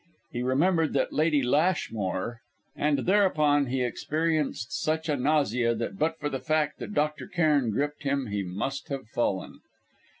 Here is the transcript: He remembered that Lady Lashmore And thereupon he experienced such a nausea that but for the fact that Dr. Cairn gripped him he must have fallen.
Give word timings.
He 0.31 0.41
remembered 0.41 0.93
that 0.93 1.13
Lady 1.13 1.43
Lashmore 1.43 2.39
And 2.75 3.05
thereupon 3.05 3.67
he 3.67 3.83
experienced 3.83 4.73
such 4.73 5.07
a 5.07 5.15
nausea 5.15 5.75
that 5.75 5.99
but 5.99 6.17
for 6.19 6.27
the 6.27 6.39
fact 6.39 6.79
that 6.79 6.95
Dr. 6.95 7.27
Cairn 7.27 7.69
gripped 7.69 8.01
him 8.01 8.25
he 8.31 8.41
must 8.41 8.89
have 8.89 9.07
fallen. 9.09 9.59